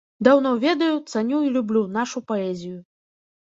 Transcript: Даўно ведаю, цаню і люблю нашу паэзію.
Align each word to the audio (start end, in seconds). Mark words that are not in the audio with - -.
Даўно 0.27 0.53
ведаю, 0.63 0.95
цаню 1.13 1.41
і 1.49 1.51
люблю 1.59 1.85
нашу 1.99 2.23
паэзію. 2.33 2.81